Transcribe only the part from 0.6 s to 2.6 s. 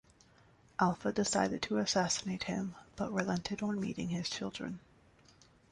Alpha decided to assassinate